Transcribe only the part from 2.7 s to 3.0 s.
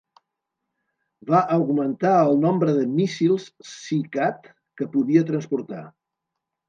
de